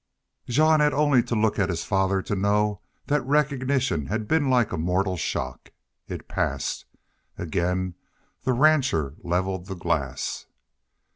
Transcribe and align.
Jean 0.47 0.79
had 0.79 0.95
only 0.95 1.21
to 1.21 1.35
look 1.35 1.59
at 1.59 1.69
his 1.69 1.83
father 1.83 2.23
to 2.23 2.35
know 2.35 2.81
that 3.05 3.21
recognition 3.21 4.07
had 4.07 4.27
been 4.27 4.49
like 4.49 4.71
a 4.71 4.77
mortal 4.79 5.15
shock. 5.15 5.69
It 6.07 6.27
passed. 6.27 6.85
Again 7.37 7.93
the 8.41 8.53
rancher 8.53 9.13
leveled 9.21 9.67
the 9.67 9.75
glass. 9.75 10.47